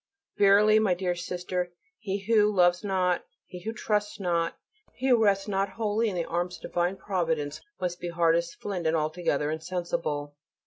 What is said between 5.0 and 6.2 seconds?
who rests not wholly in